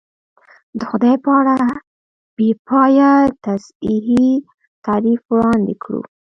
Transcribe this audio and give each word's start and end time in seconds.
د 0.79 0.81
خدای 0.89 1.15
په 1.23 1.29
اړه 1.41 1.59
بې 2.35 2.49
پایه 2.67 3.11
تنزیهي 3.43 4.27
تعریف 4.85 5.21
وړاندې 5.31 5.73
کړو. 5.83 6.01